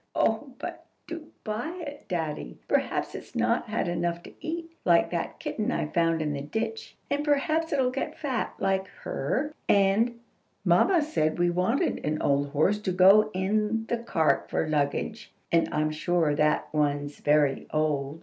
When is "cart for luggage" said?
13.99-15.31